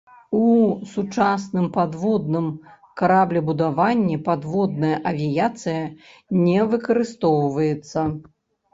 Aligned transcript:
У 0.37 0.45
сучасным 0.93 1.67
падводным 1.75 2.47
караблебудаванні 3.03 4.17
падводная 4.31 4.93
авіяцыя 5.13 5.87
не 6.45 6.59
выкарыстоўваецца. 6.75 7.99